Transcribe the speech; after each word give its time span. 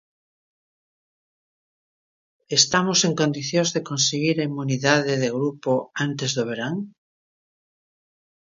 Estamos 2.59 2.99
en 3.07 3.13
condicións 3.21 3.69
de 3.75 3.81
conseguir 3.89 4.35
a 4.37 4.47
inmunidade 4.49 5.13
de 5.23 5.29
grupo 5.37 5.71
antes 6.05 6.29
do 6.37 6.43
verán? 6.49 6.75